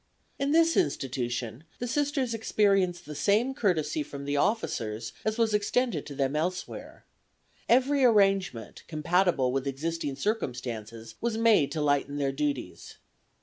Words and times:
In 0.39 0.49
this 0.49 0.75
institution 0.75 1.63
the 1.77 1.85
Sisters 1.87 2.33
experienced 2.33 3.05
the 3.05 3.13
same 3.13 3.53
courtesy 3.53 4.01
from 4.01 4.25
the 4.25 4.35
officers 4.35 5.13
as 5.23 5.37
was 5.37 5.53
extended 5.53 6.07
to 6.07 6.15
them 6.15 6.35
elsewhere. 6.35 7.05
Every 7.69 8.03
arrangement 8.03 8.81
compatible 8.87 9.51
with 9.51 9.67
existing 9.67 10.15
circumstances 10.15 11.13
was 11.21 11.37
made 11.37 11.71
to 11.73 11.83
lighten 11.83 12.17
their 12.17 12.31
duties. 12.31 12.95